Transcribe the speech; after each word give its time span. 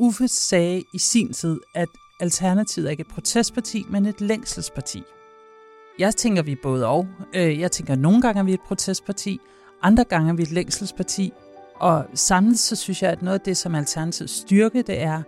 Uffe 0.00 0.28
sagde 0.28 0.84
i 0.94 0.98
sin 0.98 1.32
tid, 1.32 1.60
at 1.74 1.88
Alternativet 2.20 2.86
er 2.86 2.90
ikke 2.90 3.00
et 3.00 3.06
protestparti, 3.06 3.86
men 3.90 4.06
et 4.06 4.20
længselsparti. 4.20 5.02
Jeg 5.98 6.16
tænker, 6.16 6.42
vi 6.42 6.52
er 6.52 6.56
både 6.62 6.86
og. 6.86 7.08
Øh, 7.34 7.60
jeg 7.60 7.72
tænker, 7.72 7.92
at 7.92 7.98
nogle 7.98 8.22
gange 8.22 8.38
er 8.38 8.44
vi 8.44 8.54
et 8.54 8.60
protestparti, 8.60 9.40
andre 9.82 10.04
gange 10.04 10.30
er 10.30 10.34
vi 10.34 10.42
et 10.42 10.52
længselsparti. 10.52 11.32
Og 11.74 12.04
samlet 12.14 12.58
så 12.58 12.76
synes 12.76 13.02
jeg, 13.02 13.10
at 13.10 13.22
noget 13.22 13.38
af 13.38 13.40
det, 13.40 13.56
som 13.56 13.74
Alternativets 13.74 14.32
styrke, 14.32 14.82
det 14.82 15.02
er, 15.02 15.22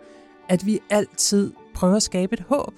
at 0.49 0.67
vi 0.67 0.81
altid 0.91 1.53
prøver 1.75 1.97
at 1.97 2.03
skabe 2.03 2.33
et 2.33 2.45
håb. 2.49 2.75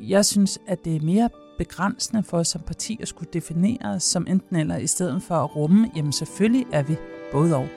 Jeg 0.00 0.24
synes, 0.24 0.58
at 0.66 0.84
det 0.84 0.96
er 0.96 1.00
mere 1.00 1.30
begrænsende 1.58 2.22
for 2.22 2.38
os 2.38 2.48
som 2.48 2.60
parti 2.60 2.98
at 3.02 3.08
skulle 3.08 3.30
definere 3.32 3.94
os 3.94 4.02
som 4.02 4.26
enten 4.28 4.56
eller, 4.56 4.76
i 4.76 4.86
stedet 4.86 5.22
for 5.22 5.34
at 5.34 5.56
rumme, 5.56 5.90
jamen 5.96 6.12
selvfølgelig 6.12 6.66
er 6.72 6.82
vi 6.82 6.96
både 7.32 7.56
og. 7.56 7.68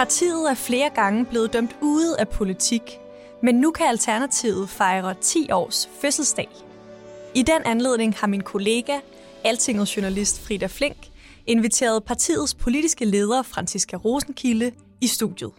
Partiet 0.00 0.50
er 0.50 0.54
flere 0.54 0.90
gange 0.94 1.24
blevet 1.24 1.52
dømt 1.52 1.76
ude 1.80 2.16
af 2.18 2.28
politik, 2.28 2.82
men 3.42 3.54
nu 3.54 3.70
kan 3.70 3.86
Alternativet 3.86 4.68
fejre 4.68 5.14
10 5.20 5.50
års 5.50 5.90
fødselsdag. 6.00 6.48
I 7.34 7.42
den 7.42 7.62
anledning 7.64 8.14
har 8.14 8.26
min 8.26 8.40
kollega, 8.40 8.98
Altingets 9.44 9.96
journalist 9.96 10.40
Frida 10.40 10.66
Flink, 10.66 10.96
inviteret 11.46 12.04
partiets 12.04 12.54
politiske 12.54 13.04
leder 13.04 13.42
Franziska 13.42 13.96
Rosenkilde 13.96 14.72
i 15.00 15.06
studiet. 15.06 15.52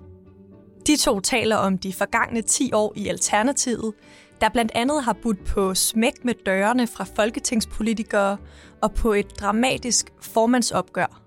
De 0.87 0.95
to 0.95 1.19
taler 1.19 1.55
om 1.55 1.77
de 1.77 1.93
forgangne 1.93 2.41
10 2.41 2.73
år 2.73 2.93
i 2.95 3.07
Alternativet, 3.07 3.93
der 4.41 4.49
blandt 4.49 4.71
andet 4.75 5.03
har 5.03 5.13
budt 5.13 5.45
på 5.45 5.75
smæk 5.75 6.25
med 6.25 6.33
dørene 6.45 6.87
fra 6.87 7.05
folketingspolitikere 7.15 8.37
og 8.81 8.93
på 8.93 9.13
et 9.13 9.39
dramatisk 9.39 10.13
formandsopgør 10.21 11.21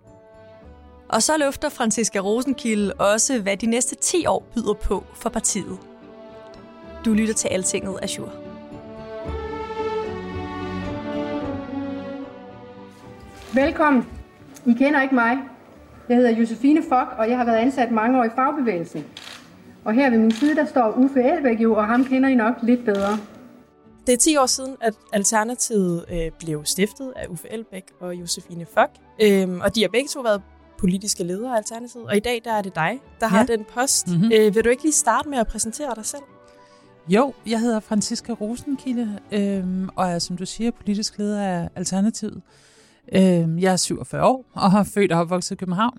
og 1.15 1.23
så 1.23 1.37
løfter 1.37 1.69
Franziska 1.69 2.19
Rosenkilde 2.19 2.93
også, 2.93 3.43
hvad 3.43 3.57
de 3.57 3.67
næste 3.67 3.97
10 3.97 4.27
år 4.27 4.47
byder 4.55 4.75
på 4.75 5.05
for 5.15 5.31
partiet. 5.31 5.79
Du 7.05 7.13
lytter 7.13 7.35
til 7.35 7.49
Altinget 7.49 7.99
Azure. 8.03 8.31
Velkommen. 13.55 14.05
I 14.67 14.73
kender 14.73 15.03
ikke 15.03 15.15
mig. 15.15 15.39
Jeg 16.09 16.17
hedder 16.17 16.31
Josefine 16.31 16.83
Fock, 16.89 17.09
og 17.19 17.29
jeg 17.31 17.39
har 17.39 17.45
været 17.45 17.57
ansat 17.57 17.91
mange 17.91 18.19
år 18.19 18.25
i 18.25 18.31
fagbevægelsen. 18.35 19.05
Og 19.85 19.95
her 19.95 20.11
ved 20.11 20.19
min 20.19 20.31
side, 20.31 20.57
der 20.57 20.67
står 20.67 20.95
Uffe 20.97 21.23
Elbæk 21.23 21.61
jo, 21.61 21.75
og 21.75 21.87
ham 21.87 22.05
kender 22.05 22.29
I 22.29 22.35
nok 22.35 22.55
lidt 22.63 22.85
bedre. 22.85 23.19
Det 24.07 24.13
er 24.13 24.17
10 24.17 24.37
år 24.37 24.47
siden, 24.47 24.77
at 24.81 24.95
Alternativet 25.13 26.05
øh, 26.13 26.31
blev 26.39 26.65
stiftet 26.65 27.13
af 27.17 27.27
Uffe 27.29 27.49
Elbæk 27.51 27.85
og 28.01 28.15
Josefine 28.15 28.67
Fock. 28.75 28.91
Øhm, 29.23 29.61
og 29.61 29.75
de 29.75 29.81
har 29.83 29.89
begge 29.89 30.09
to 30.09 30.21
været 30.21 30.43
politiske 30.79 31.25
ledere 31.25 31.53
af 31.53 31.57
Alternativet. 31.57 32.07
Og 32.07 32.17
i 32.17 32.21
dag 32.21 32.41
der 32.45 32.53
er 32.53 32.63
det 32.63 32.75
dig, 32.75 33.01
der 33.21 33.27
ja. 33.27 33.29
har 33.29 33.47
den 33.47 33.65
post. 33.75 34.09
Mm-hmm. 34.09 34.31
Øh, 34.35 34.55
vil 34.55 34.65
du 34.65 34.69
ikke 34.69 34.83
lige 34.83 34.93
starte 34.93 35.29
med 35.29 35.39
at 35.39 35.47
præsentere 35.47 35.95
dig 35.95 36.07
selv? 36.07 36.23
Jo, 37.09 37.35
jeg 37.47 37.61
hedder 37.61 37.81
Franziska 37.81 38.33
Rosenkilde, 38.33 39.19
øhm, 39.33 39.89
og 39.97 40.09
er, 40.09 40.19
som 40.19 40.37
du 40.37 40.47
siger, 40.47 40.71
politisk 40.71 41.19
leder 41.19 41.43
af 41.43 41.69
Alternativet. 41.77 42.43
Øhm, 43.13 43.59
jeg 43.59 43.73
er 43.73 43.77
47 43.77 44.27
år 44.27 44.45
og 44.53 44.71
har 44.71 44.85
født 44.85 45.13
og 45.13 45.21
opvokset 45.21 45.51
i 45.55 45.57
København. 45.57 45.99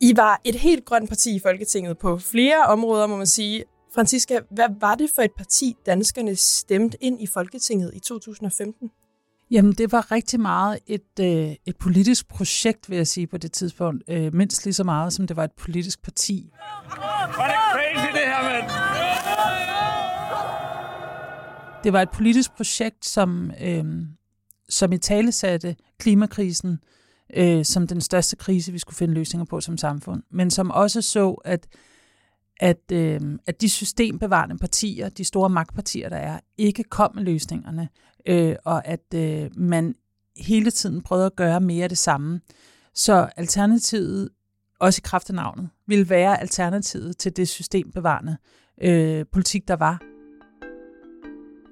I 0.00 0.16
var 0.16 0.40
et 0.44 0.54
helt 0.54 0.84
grønt 0.84 1.08
parti 1.08 1.36
i 1.36 1.38
Folketinget 1.38 1.98
på 1.98 2.18
flere 2.18 2.64
områder, 2.66 3.06
må 3.06 3.16
man 3.16 3.26
sige. 3.26 3.64
Franziska, 3.94 4.38
hvad 4.50 4.68
var 4.80 4.94
det 4.94 5.10
for 5.14 5.22
et 5.22 5.32
parti, 5.36 5.76
danskerne 5.86 6.36
stemte 6.36 7.04
ind 7.04 7.22
i 7.22 7.26
Folketinget 7.26 7.90
i 7.94 7.98
2015? 7.98 8.90
Jamen, 9.50 9.72
det 9.72 9.92
var 9.92 10.12
rigtig 10.12 10.40
meget 10.40 10.78
et, 10.86 11.20
øh, 11.20 11.54
et 11.66 11.76
politisk 11.76 12.28
projekt, 12.28 12.90
vil 12.90 12.96
jeg 12.96 13.06
sige, 13.06 13.26
på 13.26 13.38
det 13.38 13.52
tidspunkt. 13.52 14.02
Øh, 14.08 14.34
mindst 14.34 14.64
lige 14.64 14.74
så 14.74 14.84
meget, 14.84 15.12
som 15.12 15.26
det 15.26 15.36
var 15.36 15.44
et 15.44 15.52
politisk 15.52 16.02
parti. 16.02 16.50
Var 16.52 17.46
det 17.46 17.56
crazy, 17.72 18.06
det 18.12 18.24
her, 18.24 18.42
mand? 18.42 18.70
Det 21.84 21.92
var 21.92 22.02
et 22.02 22.10
politisk 22.10 22.56
projekt, 22.56 23.06
som, 23.06 23.50
øh, 23.60 23.84
som 24.68 24.92
i 24.92 24.98
tale 24.98 25.32
satte 25.32 25.76
klimakrisen 25.98 26.78
øh, 27.36 27.64
som 27.64 27.86
den 27.86 28.00
største 28.00 28.36
krise, 28.36 28.72
vi 28.72 28.78
skulle 28.78 28.96
finde 28.96 29.14
løsninger 29.14 29.44
på 29.44 29.60
som 29.60 29.78
samfund. 29.78 30.22
Men 30.30 30.50
som 30.50 30.70
også 30.70 31.02
så, 31.02 31.30
at, 31.30 31.66
at, 32.60 32.92
øh, 32.92 33.20
at 33.46 33.60
de 33.60 33.68
systembevarende 33.68 34.58
partier, 34.58 35.08
de 35.08 35.24
store 35.24 35.50
magtpartier, 35.50 36.08
der 36.08 36.16
er, 36.16 36.40
ikke 36.58 36.84
kom 36.84 37.10
med 37.14 37.22
løsningerne 37.22 37.88
øh, 38.26 38.56
og 38.64 38.86
at 38.86 39.14
øh, 39.14 39.50
man 39.56 39.94
hele 40.36 40.70
tiden 40.70 41.02
prøvede 41.02 41.26
at 41.26 41.36
gøre 41.36 41.60
mere 41.60 41.82
af 41.82 41.88
det 41.88 41.98
samme. 41.98 42.40
Så 42.94 43.28
alternativet, 43.36 44.28
også 44.80 45.00
i 45.00 45.06
kraft 45.06 45.30
af 45.30 45.34
navnet, 45.34 45.68
ville 45.86 46.08
være 46.10 46.40
alternativet 46.40 47.16
til 47.16 47.36
det 47.36 47.48
systembevarende 47.48 48.36
øh, 48.82 49.24
politik, 49.32 49.68
der 49.68 49.76
var. 49.76 50.00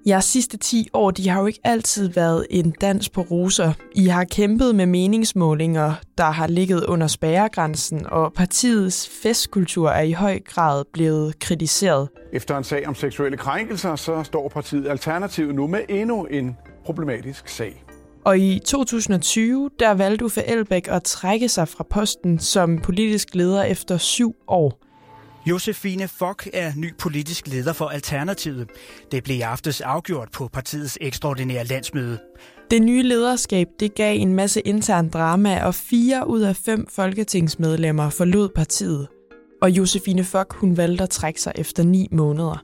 Jeres 0.09 0.25
sidste 0.25 0.57
10 0.57 0.89
år, 0.93 1.11
de 1.11 1.29
har 1.29 1.41
jo 1.41 1.47
ikke 1.47 1.61
altid 1.65 2.09
været 2.09 2.47
en 2.51 2.71
dans 2.81 3.09
på 3.09 3.21
roser. 3.21 3.73
I 3.95 4.07
har 4.07 4.25
kæmpet 4.25 4.75
med 4.75 4.87
meningsmålinger, 4.87 5.93
der 6.19 6.31
har 6.31 6.47
ligget 6.47 6.85
under 6.85 7.07
spærregrænsen, 7.07 8.07
og 8.07 8.33
partiets 8.33 9.09
festkultur 9.23 9.91
er 9.91 10.03
i 10.03 10.13
høj 10.13 10.41
grad 10.41 10.85
blevet 10.93 11.39
kritiseret. 11.39 12.09
Efter 12.33 12.59
en 12.59 12.65
sag 12.65 12.89
om 12.89 12.95
seksuelle 12.95 13.37
krænkelser, 13.37 13.97
så 13.97 14.23
står 14.23 14.49
partiet 14.49 14.89
Alternativet 14.89 15.55
nu 15.55 15.67
med 15.67 15.81
endnu 15.89 16.25
en 16.25 16.57
problematisk 16.85 17.49
sag. 17.49 17.85
Og 18.25 18.39
i 18.39 18.59
2020, 18.65 19.71
der 19.79 19.95
valgte 19.95 20.25
Uffe 20.25 20.43
Elbæk 20.45 20.89
at 20.91 21.03
trække 21.03 21.49
sig 21.49 21.69
fra 21.69 21.85
posten 21.91 22.39
som 22.39 22.79
politisk 22.79 23.35
leder 23.35 23.63
efter 23.63 23.97
syv 23.97 24.35
år. 24.47 24.88
Josefine 25.49 26.09
Fock 26.09 26.49
er 26.53 26.73
ny 26.77 26.95
politisk 26.99 27.47
leder 27.47 27.73
for 27.73 27.85
Alternativet. 27.85 28.71
Det 29.13 29.25
blev 29.25 29.37
i 29.37 29.41
aftes 29.41 29.81
afgjort 29.81 30.29
på 30.33 30.49
partiets 30.49 30.99
ekstraordinære 31.01 31.65
landsmøde. 31.65 32.19
Det 32.71 32.83
nye 32.83 33.03
lederskab 33.03 33.67
det 33.81 33.95
gav 33.95 34.17
en 34.21 34.35
masse 34.35 34.61
intern 34.61 35.09
drama, 35.09 35.65
og 35.65 35.75
fire 35.75 36.29
ud 36.29 36.41
af 36.41 36.57
fem 36.57 36.87
folketingsmedlemmer 36.87 38.11
forlod 38.11 38.49
partiet. 38.49 39.09
Og 39.63 39.71
Josefine 39.71 40.25
Fock 40.25 40.55
hun 40.55 40.77
valgte 40.77 41.05
at 41.05 41.11
trække 41.11 41.41
sig 41.41 41.53
efter 41.57 41.83
ni 41.83 42.09
måneder. 42.13 42.63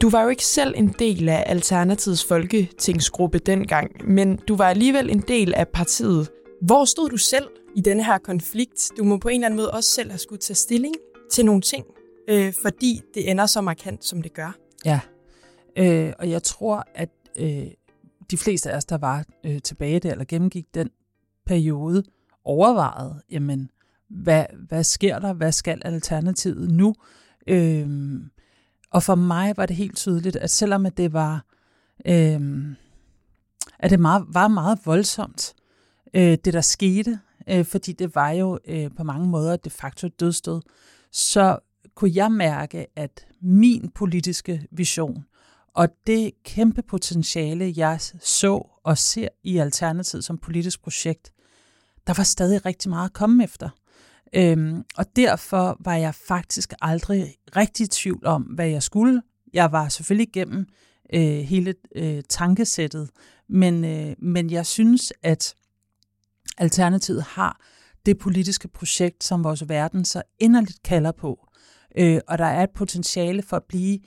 Du 0.00 0.10
var 0.10 0.22
jo 0.22 0.28
ikke 0.28 0.44
selv 0.44 0.74
en 0.76 0.94
del 0.98 1.28
af 1.28 1.44
Alternativets 1.46 2.24
folketingsgruppe 2.24 3.38
dengang, 3.38 3.90
men 4.04 4.36
du 4.36 4.56
var 4.56 4.68
alligevel 4.68 5.10
en 5.10 5.20
del 5.28 5.54
af 5.54 5.68
partiet. 5.68 6.30
Hvor 6.66 6.84
stod 6.84 7.08
du 7.10 7.16
selv 7.16 7.48
i 7.76 7.80
denne 7.80 8.04
her 8.04 8.18
konflikt? 8.18 8.90
Du 8.98 9.04
må 9.04 9.16
på 9.16 9.28
en 9.28 9.34
eller 9.34 9.46
anden 9.46 9.56
måde 9.56 9.70
også 9.70 9.90
selv 9.90 10.10
have 10.10 10.18
skulle 10.18 10.40
tage 10.40 10.56
stilling 10.56 10.94
til 11.32 11.44
nogle 11.44 11.60
ting 11.60 11.84
øh, 12.32 12.52
fordi 12.62 13.00
det 13.14 13.30
ender 13.30 13.46
så 13.46 13.60
markant, 13.60 14.04
som 14.04 14.22
det 14.22 14.32
gør. 14.32 14.56
Ja, 14.84 15.00
øh, 15.76 16.12
og 16.18 16.30
jeg 16.30 16.42
tror, 16.42 16.86
at 16.94 17.10
øh, 17.36 17.66
de 18.30 18.38
fleste 18.38 18.70
af 18.70 18.76
os, 18.76 18.84
der 18.84 18.98
var 18.98 19.24
øh, 19.44 19.62
tilbage 19.62 20.00
der, 20.00 20.12
eller 20.12 20.24
gennemgik 20.24 20.74
den 20.74 20.90
periode, 21.46 22.02
overvejede, 22.44 23.22
jamen, 23.30 23.70
hvad, 24.08 24.44
hvad 24.68 24.84
sker 24.84 25.18
der? 25.18 25.32
Hvad 25.32 25.52
skal 25.52 25.82
alternativet 25.84 26.70
nu? 26.70 26.94
Øh, 27.46 28.20
og 28.90 29.02
for 29.02 29.14
mig 29.14 29.56
var 29.56 29.66
det 29.66 29.76
helt 29.76 29.96
tydeligt, 29.96 30.36
at 30.36 30.50
selvom 30.50 30.86
at 30.86 30.96
det 30.96 31.12
var, 31.12 31.44
øh, 32.06 32.40
at 33.78 33.90
det 33.90 34.00
meget, 34.00 34.24
var 34.28 34.48
meget 34.48 34.78
voldsomt, 34.84 35.54
øh, 36.14 36.38
det 36.44 36.52
der 36.52 36.60
skete, 36.60 37.20
øh, 37.48 37.64
fordi 37.64 37.92
det 37.92 38.14
var 38.14 38.30
jo 38.30 38.58
øh, 38.68 38.90
på 38.96 39.04
mange 39.04 39.26
måder 39.28 39.56
de 39.56 39.70
facto 39.70 40.08
dødstød, 40.08 40.60
så 41.12 41.58
kunne 41.94 42.10
jeg 42.14 42.32
mærke, 42.32 42.86
at 42.96 43.26
min 43.40 43.90
politiske 43.94 44.66
vision 44.70 45.24
og 45.74 45.88
det 46.06 46.32
kæmpe 46.44 46.82
potentiale, 46.82 47.72
jeg 47.76 48.00
så 48.20 48.68
og 48.84 48.98
ser 48.98 49.28
i 49.42 49.58
Alternativet 49.58 50.24
som 50.24 50.38
politisk 50.38 50.82
projekt, 50.82 51.32
der 52.06 52.14
var 52.16 52.24
stadig 52.24 52.66
rigtig 52.66 52.90
meget 52.90 53.08
at 53.08 53.12
komme 53.12 53.44
efter. 53.44 53.68
Øhm, 54.34 54.84
og 54.96 55.16
derfor 55.16 55.76
var 55.80 55.94
jeg 55.94 56.14
faktisk 56.14 56.72
aldrig 56.80 57.34
rigtig 57.56 57.84
i 57.84 57.88
tvivl 57.88 58.26
om, 58.26 58.42
hvad 58.42 58.68
jeg 58.68 58.82
skulle. 58.82 59.22
Jeg 59.52 59.72
var 59.72 59.88
selvfølgelig 59.88 60.28
igennem 60.28 60.66
øh, 61.14 61.38
hele 61.38 61.74
øh, 61.96 62.22
tankesættet, 62.28 63.10
men, 63.48 63.84
øh, 63.84 64.14
men 64.18 64.50
jeg 64.50 64.66
synes, 64.66 65.12
at 65.22 65.54
Alternativet 66.58 67.22
har 67.22 67.60
det 68.06 68.18
politiske 68.18 68.68
projekt, 68.68 69.24
som 69.24 69.44
vores 69.44 69.68
verden 69.68 70.04
så 70.04 70.22
inderligt 70.38 70.82
kalder 70.82 71.12
på. 71.12 71.48
Øh, 71.98 72.20
og 72.28 72.38
der 72.38 72.44
er 72.44 72.62
et 72.62 72.70
potentiale 72.70 73.42
for 73.42 73.56
at 73.56 73.64
blive 73.68 73.98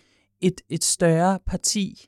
et, 0.41 0.61
et 0.69 0.83
større 0.83 1.39
parti, 1.47 2.07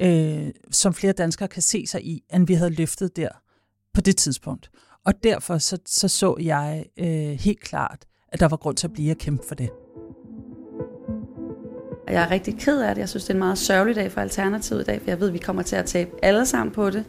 øh, 0.00 0.48
som 0.70 0.94
flere 0.94 1.12
danskere 1.12 1.48
kan 1.48 1.62
se 1.62 1.86
sig 1.86 2.04
i, 2.04 2.22
end 2.34 2.46
vi 2.46 2.54
havde 2.54 2.70
løftet 2.70 3.16
der 3.16 3.28
på 3.94 4.00
det 4.00 4.16
tidspunkt. 4.16 4.70
Og 5.04 5.14
derfor 5.22 5.58
så 5.58 5.78
så, 5.86 6.08
så 6.08 6.36
jeg 6.40 6.84
øh, 6.98 7.06
helt 7.40 7.60
klart, 7.60 8.04
at 8.28 8.40
der 8.40 8.48
var 8.48 8.56
grund 8.56 8.76
til 8.76 8.86
at 8.86 8.92
blive 8.92 9.10
at 9.10 9.18
kæmpe 9.18 9.44
for 9.48 9.54
det. 9.54 9.70
Jeg 12.10 12.22
er 12.22 12.30
rigtig 12.30 12.58
ked 12.58 12.80
af 12.80 12.94
det. 12.94 13.00
Jeg 13.00 13.08
synes, 13.08 13.24
det 13.24 13.30
er 13.30 13.34
en 13.34 13.38
meget 13.38 13.58
sørgelig 13.58 13.96
dag 13.96 14.12
for 14.12 14.20
Alternativet 14.20 14.80
i 14.80 14.84
dag, 14.84 15.00
for 15.00 15.10
jeg 15.10 15.20
ved, 15.20 15.28
at 15.28 15.34
vi 15.34 15.38
kommer 15.38 15.62
til 15.62 15.76
at 15.76 15.84
tabe 15.84 16.10
alle 16.22 16.46
sammen 16.46 16.74
på 16.74 16.90
det. 16.90 17.04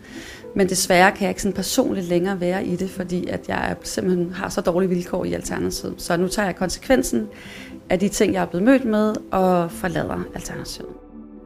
Men 0.56 0.70
desværre 0.70 1.12
kan 1.12 1.22
jeg 1.22 1.30
ikke 1.30 1.42
sådan 1.42 1.56
personligt 1.56 2.08
længere 2.08 2.40
være 2.40 2.66
i 2.66 2.76
det, 2.76 2.90
fordi 2.90 3.28
at 3.28 3.50
jeg 3.50 3.76
simpelthen 3.84 4.34
har 4.34 4.50
så 4.50 4.62
dårlige 4.62 4.90
vilkår 4.90 5.26
i 5.26 5.34
Alternativet. 5.34 6.02
Så 6.02 6.18
nu 6.18 6.28
tager 6.28 6.46
jeg 6.46 6.56
konsekvensen 6.56 7.28
af 7.90 8.00
de 8.00 8.10
ting, 8.10 8.34
jeg 8.34 8.42
er 8.42 8.46
blevet 8.46 8.66
mødt 8.66 8.86
med, 8.86 9.16
og 9.32 9.72
forlader 9.72 10.24
Alternativet. 10.36 10.90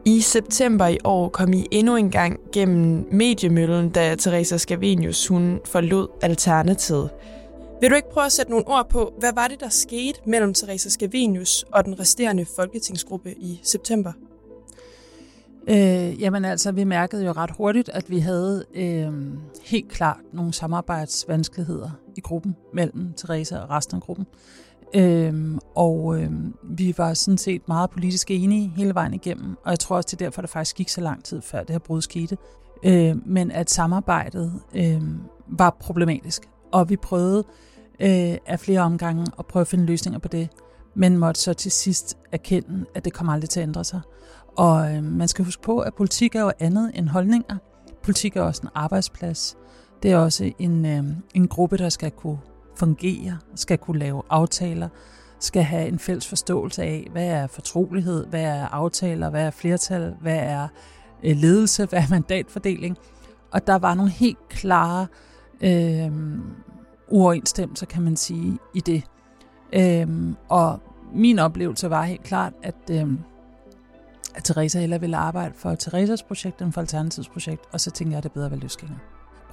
I 0.04 0.20
september 0.20 0.86
i 0.86 0.98
år 1.04 1.28
kom 1.28 1.52
I 1.52 1.66
endnu 1.70 1.96
en 1.96 2.10
gang 2.10 2.40
gennem 2.52 3.08
mediemøllen, 3.10 3.90
da 3.90 4.14
Teresa 4.14 4.56
Scavenius 4.56 5.26
hun 5.26 5.60
forlod 5.64 6.08
Alternativet. 6.22 7.10
Vil 7.80 7.90
du 7.90 7.94
ikke 7.94 8.10
prøve 8.10 8.26
at 8.26 8.32
sætte 8.32 8.50
nogle 8.50 8.68
ord 8.68 8.88
på, 8.88 9.14
hvad 9.18 9.32
var 9.34 9.48
det, 9.48 9.60
der 9.60 9.68
skete 9.68 10.20
mellem 10.26 10.54
Teresa 10.54 10.88
Scavenius 10.88 11.64
og 11.72 11.84
den 11.84 12.00
resterende 12.00 12.44
folketingsgruppe 12.56 13.32
i 13.32 13.60
september? 13.62 14.12
Øh, 15.68 16.20
jamen 16.22 16.44
altså, 16.44 16.72
vi 16.72 16.84
mærkede 16.84 17.24
jo 17.24 17.32
ret 17.32 17.50
hurtigt, 17.50 17.88
at 17.88 18.10
vi 18.10 18.18
havde 18.18 18.64
øh, 18.74 19.12
helt 19.64 19.88
klart 19.88 20.20
nogle 20.32 20.52
samarbejdsvanskeligheder 20.52 21.90
i 22.16 22.20
gruppen 22.20 22.56
mellem 22.74 23.12
Teresa 23.16 23.58
og 23.58 23.70
resten 23.70 23.96
af 23.96 24.02
gruppen. 24.02 24.26
Øhm, 24.94 25.58
og 25.74 26.20
øhm, 26.20 26.54
vi 26.62 26.94
var 26.98 27.14
sådan 27.14 27.38
set 27.38 27.68
meget 27.68 27.90
politisk 27.90 28.30
enige 28.30 28.72
hele 28.76 28.94
vejen 28.94 29.14
igennem, 29.14 29.56
og 29.64 29.70
jeg 29.70 29.78
tror 29.78 29.96
også, 29.96 30.06
det 30.10 30.22
er 30.22 30.26
derfor, 30.26 30.42
der 30.42 30.48
faktisk 30.48 30.76
gik 30.76 30.88
så 30.88 31.00
lang 31.00 31.24
tid 31.24 31.42
før 31.42 31.60
det 31.60 31.70
her 31.70 31.78
brud 31.78 32.02
skete. 32.02 32.36
Øh, 32.84 33.16
men 33.26 33.50
at 33.50 33.70
samarbejdet 33.70 34.52
øh, 34.74 35.02
var 35.46 35.76
problematisk, 35.80 36.42
og 36.72 36.90
vi 36.90 36.96
prøvede 36.96 37.44
øh, 38.00 38.36
af 38.46 38.60
flere 38.60 38.80
omgange 38.80 39.26
at 39.38 39.46
prøve 39.46 39.60
at 39.60 39.66
finde 39.66 39.86
løsninger 39.86 40.18
på 40.18 40.28
det, 40.28 40.48
men 40.94 41.18
måtte 41.18 41.40
så 41.40 41.54
til 41.54 41.72
sidst 41.72 42.18
erkende, 42.32 42.84
at 42.94 43.04
det 43.04 43.12
kommer 43.12 43.32
aldrig 43.32 43.50
til 43.50 43.60
at 43.60 43.66
ændre 43.66 43.84
sig. 43.84 44.00
Og 44.56 44.94
øh, 44.94 45.02
man 45.04 45.28
skal 45.28 45.44
huske 45.44 45.62
på, 45.62 45.78
at 45.78 45.94
politik 45.94 46.34
er 46.34 46.40
jo 46.40 46.52
andet 46.58 46.90
end 46.94 47.08
holdninger. 47.08 47.56
Politik 48.02 48.36
er 48.36 48.42
også 48.42 48.60
en 48.64 48.68
arbejdsplads. 48.74 49.56
Det 50.02 50.12
er 50.12 50.16
også 50.16 50.52
en, 50.58 50.86
øh, 50.86 51.04
en 51.34 51.48
gruppe, 51.48 51.78
der 51.78 51.88
skal 51.88 52.10
kunne 52.10 52.38
fungere, 52.76 53.38
skal 53.54 53.78
kunne 53.78 53.98
lave 53.98 54.22
aftaler, 54.30 54.88
skal 55.40 55.62
have 55.62 55.88
en 55.88 55.98
fælles 55.98 56.28
forståelse 56.28 56.82
af, 56.82 57.08
hvad 57.12 57.26
er 57.26 57.46
fortrolighed, 57.46 58.26
hvad 58.26 58.42
er 58.42 58.66
aftaler, 58.66 59.30
hvad 59.30 59.46
er 59.46 59.50
flertal, 59.50 60.14
hvad 60.20 60.38
er 60.38 60.68
øh, 61.24 61.36
ledelse, 61.36 61.86
hvad 61.90 61.98
er 61.98 62.10
mandatfordeling. 62.10 62.96
Og 63.52 63.66
der 63.66 63.78
var 63.78 63.94
nogle 63.94 64.10
helt 64.10 64.48
klare 64.48 65.06
øh, 65.60 66.12
uoverensstemmelser, 67.08 67.86
kan 67.86 68.02
man 68.02 68.16
sige, 68.16 68.58
i 68.74 68.80
det. 68.80 69.02
Øh, 69.72 70.34
og 70.48 70.80
min 71.14 71.38
oplevelse 71.38 71.90
var 71.90 72.02
helt 72.02 72.22
klart, 72.22 72.52
at, 72.62 72.74
øh, 72.90 73.06
at 74.34 74.44
Teresa 74.44 74.80
heller 74.80 74.98
ville 74.98 75.16
arbejde 75.16 75.54
for 75.56 75.74
Teresas 75.74 76.22
projekt 76.22 76.62
end 76.62 76.72
for 76.72 76.80
Alternativets 76.80 77.28
projekt, 77.28 77.60
og 77.72 77.80
så 77.80 77.90
tænkte 77.90 78.12
jeg, 78.12 78.18
at 78.18 78.24
det 78.24 78.32
bedre 78.32 78.50
ved 78.50 78.58
løsninger. 78.58 78.96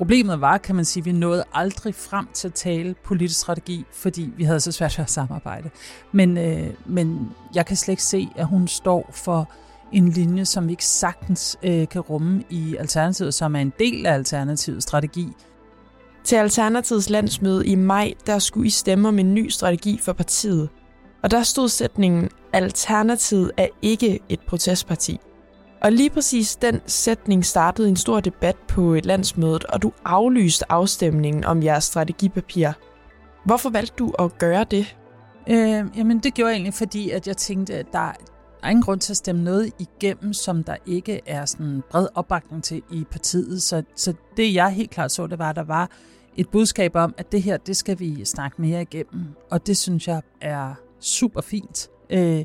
Problemet 0.01 0.41
var, 0.41 0.57
kan 0.57 0.75
man 0.75 0.85
sige, 0.85 1.01
at 1.01 1.05
vi 1.05 1.11
nåede 1.11 1.43
aldrig 1.53 1.95
frem 1.95 2.27
til 2.33 2.47
at 2.47 2.53
tale 2.53 2.95
politisk 3.03 3.39
strategi, 3.39 3.85
fordi 3.91 4.31
vi 4.37 4.43
havde 4.43 4.59
så 4.59 4.71
svært 4.71 4.97
ved 4.97 5.05
at 5.05 5.11
samarbejde. 5.11 5.69
Men, 6.11 6.37
øh, 6.37 6.73
men 6.85 7.31
jeg 7.55 7.65
kan 7.65 7.77
slet 7.77 7.91
ikke 7.91 8.03
se, 8.03 8.29
at 8.35 8.45
hun 8.45 8.67
står 8.67 9.09
for 9.13 9.51
en 9.91 10.09
linje, 10.09 10.45
som 10.45 10.67
vi 10.67 10.73
ikke 10.73 10.85
sagtens 10.85 11.57
øh, 11.63 11.87
kan 11.87 12.01
rumme 12.01 12.43
i 12.49 12.75
Alternativet, 12.75 13.33
som 13.33 13.55
er 13.55 13.59
en 13.59 13.73
del 13.79 14.05
af 14.05 14.13
Alternativets 14.13 14.83
strategi. 14.83 15.27
Til 16.23 16.35
Alternativets 16.35 17.09
landsmøde 17.09 17.67
i 17.67 17.75
maj, 17.75 18.13
der 18.25 18.39
skulle 18.39 18.67
I 18.67 18.69
stemme 18.69 19.07
om 19.07 19.19
en 19.19 19.33
ny 19.33 19.49
strategi 19.49 19.99
for 20.03 20.13
partiet. 20.13 20.69
Og 21.23 21.31
der 21.31 21.43
stod 21.43 21.69
sætningen, 21.69 22.29
Alternativet 22.53 23.51
er 23.57 23.67
ikke 23.81 24.19
et 24.29 24.39
protestparti. 24.47 25.19
Og 25.81 25.91
lige 25.91 26.09
præcis 26.09 26.55
den 26.55 26.81
sætning 26.85 27.45
startede 27.45 27.89
en 27.89 27.95
stor 27.95 28.19
debat 28.19 28.55
på 28.67 28.93
et 28.93 29.05
landsmødet, 29.05 29.63
og 29.63 29.81
du 29.81 29.91
aflyste 30.05 30.71
afstemningen 30.71 31.45
om 31.45 31.63
jeres 31.63 31.83
strategipapir. 31.83 32.71
Hvorfor 33.45 33.69
valgte 33.69 33.95
du 33.99 34.13
at 34.19 34.37
gøre 34.37 34.63
det? 34.63 34.95
Øh, 35.49 35.85
jamen 35.97 36.19
det 36.19 36.33
gjorde 36.33 36.49
jeg 36.49 36.55
egentlig, 36.55 36.73
fordi 36.73 37.09
at 37.09 37.27
jeg 37.27 37.37
tænkte, 37.37 37.73
at 37.73 37.85
der 37.93 38.13
er 38.63 38.69
ingen 38.69 38.83
grund 38.83 38.99
til 38.99 39.13
at 39.13 39.17
stemme 39.17 39.43
noget 39.43 39.71
igennem, 39.79 40.33
som 40.33 40.63
der 40.63 40.75
ikke 40.85 41.21
er 41.25 41.45
sådan 41.45 41.83
bred 41.89 42.07
opbakning 42.15 42.63
til 42.63 42.81
i 42.91 43.03
partiet. 43.11 43.61
Så, 43.61 43.83
så 43.95 44.13
det 44.37 44.53
jeg 44.53 44.69
helt 44.69 44.91
klart 44.91 45.11
så, 45.11 45.27
det 45.27 45.39
var, 45.39 45.49
at 45.49 45.55
der 45.55 45.63
var 45.63 45.89
et 46.37 46.49
budskab 46.49 46.95
om, 46.95 47.13
at 47.17 47.31
det 47.31 47.41
her, 47.41 47.57
det 47.57 47.77
skal 47.77 47.99
vi 47.99 48.25
snakke 48.25 48.61
mere 48.61 48.81
igennem. 48.81 49.25
Og 49.51 49.67
det 49.67 49.77
synes 49.77 50.07
jeg 50.07 50.21
er 50.41 50.73
super 50.99 51.41
fint. 51.41 51.89
Øh, 52.09 52.43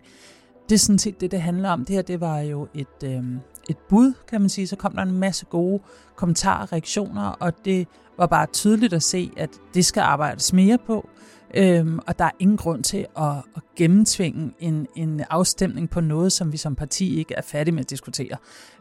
det 0.69 0.75
er 0.75 0.79
sådan 0.79 0.99
set 0.99 1.21
det, 1.21 1.31
det 1.31 1.43
handler 1.43 1.71
om. 1.71 1.85
Det 1.85 1.95
her, 1.95 2.03
det 2.03 2.21
var 2.21 2.39
jo 2.39 2.69
et, 2.75 3.03
øh, 3.05 3.23
et 3.69 3.79
bud, 3.89 4.13
kan 4.29 4.41
man 4.41 4.51
sige. 4.51 4.67
Så 4.67 4.77
kom 4.77 4.93
der 4.93 5.03
en 5.03 5.19
masse 5.19 5.45
gode 5.45 5.83
kommentarer 6.17 6.63
og 6.63 6.73
reaktioner, 6.73 7.23
og 7.23 7.65
det 7.65 7.89
var 8.19 8.27
bare 8.27 8.47
tydeligt 8.47 8.93
at 8.93 9.03
se, 9.03 9.31
at 9.37 9.51
det 9.75 9.85
skal 9.85 10.01
arbejdes 10.01 10.53
mere 10.53 10.79
på. 10.87 11.09
Øhm, 11.55 11.99
og 12.07 12.19
der 12.19 12.25
er 12.25 12.31
ingen 12.39 12.57
grund 12.57 12.83
til 12.83 13.07
at, 13.19 13.37
at 13.57 13.63
gennemtvinge 13.77 14.53
en, 14.59 14.87
en 14.97 15.25
afstemning 15.31 15.91
på 15.91 16.01
noget, 16.01 16.33
som 16.33 16.53
vi 16.53 16.57
som 16.57 16.75
parti 16.75 17.19
ikke 17.19 17.35
er 17.35 17.43
færdige 17.43 17.75
med 17.75 17.81
at 17.81 17.91
diskutere. 17.91 18.37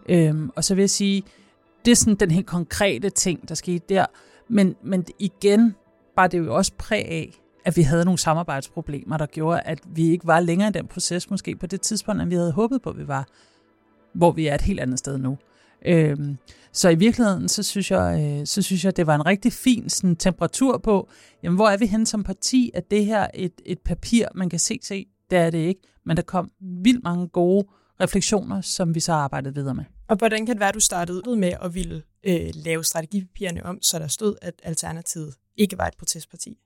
Øhm, 0.10 0.50
og 0.56 0.64
så 0.64 0.76
vil 0.76 0.82
jeg 0.82 0.90
sige, 0.90 1.24
det 1.86 1.92
er 1.92 1.96
sådan 1.96 2.16
den 2.16 2.32
helt 2.32 2.48
konkrete 2.48 3.10
ting, 3.10 3.50
der 3.50 3.56
skete 3.56 3.86
der. 3.90 4.06
Men, 4.50 4.76
men 4.84 5.06
igen, 5.20 5.76
bare 6.16 6.28
det 6.28 6.38
jo 6.38 6.56
også 6.56 6.72
præg 6.78 7.06
af, 7.06 7.42
at 7.66 7.78
vi 7.78 7.82
havde 7.82 8.06
nogle 8.06 8.18
samarbejdsproblemer, 8.18 9.18
der 9.18 9.26
gjorde, 9.26 9.62
at 9.62 9.80
vi 9.86 10.10
ikke 10.10 10.28
var 10.28 10.40
længere 10.40 10.70
i 10.70 10.72
den 10.72 10.88
proces 10.88 11.30
måske 11.30 11.56
på 11.56 11.68
det 11.68 11.82
tidspunkt, 11.82 12.22
end 12.22 12.30
vi 12.30 12.36
havde 12.36 12.52
håbet 12.52 12.82
på, 12.82 12.90
at 12.90 12.98
vi 12.98 13.08
var, 13.08 13.28
hvor 14.14 14.32
vi 14.32 14.48
er 14.48 14.56
et 14.56 14.62
helt 14.62 14.80
andet 14.80 15.00
sted 15.00 15.18
nu. 15.18 15.38
Øhm, 15.86 16.38
så 16.72 16.90
i 16.90 16.96
virkeligheden, 16.96 17.50
så 17.50 17.64
synes 17.64 17.92
jeg, 17.92 18.40
øh, 18.42 18.48
så 18.48 18.62
synes 18.62 18.86
jeg, 18.86 18.98
det 18.98 19.08
var 19.08 19.16
en 19.16 19.26
rigtig 19.26 19.54
fin 19.54 19.90
sådan, 19.90 20.16
temperatur 20.16 20.78
på, 20.78 21.10
jamen, 21.44 21.56
hvor 21.56 21.70
er 21.70 21.78
vi 21.78 21.86
hen 21.86 22.06
som 22.06 22.24
parti? 22.24 22.72
at 22.74 22.92
det 22.92 23.06
her 23.06 23.28
et, 23.34 23.62
et 23.66 23.80
papir, 23.80 24.28
man 24.36 24.50
kan 24.50 24.60
se, 24.60 24.80
se, 24.84 25.06
det 25.30 25.38
er 25.38 25.50
det 25.50 25.58
ikke. 25.58 25.82
Men 26.06 26.18
der 26.18 26.24
kom 26.24 26.52
vildt 26.84 27.04
mange 27.04 27.28
gode 27.28 27.68
refleksioner, 28.02 28.62
som 28.62 28.96
vi 28.96 29.00
så 29.00 29.14
arbejdede 29.14 29.56
videre 29.56 29.76
med. 29.76 29.84
Og 30.08 30.16
hvordan 30.16 30.46
kan 30.46 30.56
det 30.56 30.60
være, 30.60 30.70
at 30.70 30.76
du 30.76 30.80
startede 30.80 31.28
ud 31.28 31.36
med 31.36 31.54
at 31.62 31.74
ville 31.76 32.04
øh, 32.24 32.50
lave 32.54 32.84
strategipapirerne 32.84 33.66
om, 33.66 33.82
så 33.82 34.00
der 34.00 34.08
stod, 34.08 34.36
at 34.42 34.54
Alternativet 34.64 35.36
ikke 35.58 35.78
var 35.78 35.88
et 35.88 35.98
protestparti? 35.98 36.58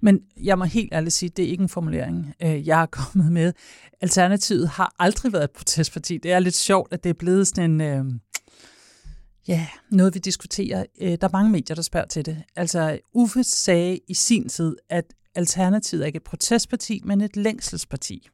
Men 0.00 0.20
jeg 0.42 0.58
må 0.58 0.64
helt 0.64 0.92
ærligt 0.92 1.14
sige, 1.14 1.28
det 1.28 1.44
er 1.44 1.48
ikke 1.48 1.62
en 1.62 1.68
formulering, 1.68 2.34
øh, 2.42 2.66
jeg 2.68 2.82
er 2.82 2.86
kommet 2.86 3.32
med. 3.32 3.52
Alternativet 4.00 4.68
har 4.68 4.94
aldrig 4.98 5.32
været 5.32 5.44
et 5.44 5.50
protestparti. 5.50 6.18
Det 6.18 6.32
er 6.32 6.38
lidt 6.38 6.54
sjovt, 6.54 6.92
at 6.92 7.04
det 7.04 7.10
er 7.10 7.14
blevet 7.14 7.46
sådan 7.46 7.70
en... 7.70 7.80
Øh, 7.80 8.04
ja, 9.48 9.66
noget 9.90 10.14
vi 10.14 10.18
diskuterer. 10.18 10.84
Øh, 11.00 11.10
der 11.10 11.26
er 11.26 11.32
mange 11.32 11.50
medier, 11.50 11.74
der 11.74 11.82
spørger 11.82 12.06
til 12.06 12.26
det. 12.26 12.42
Altså, 12.56 12.98
Uffe 13.14 13.44
sagde 13.44 13.98
i 14.08 14.14
sin 14.14 14.48
tid, 14.48 14.76
at 14.88 15.04
Alternativet 15.34 16.02
er 16.02 16.06
ikke 16.06 16.16
et 16.16 16.22
protestparti, 16.22 17.02
men 17.04 17.20
et 17.20 17.36
længselsparti. 17.36 18.28